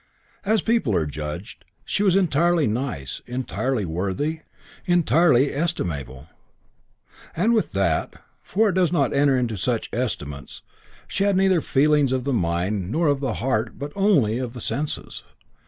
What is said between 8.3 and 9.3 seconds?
for it does not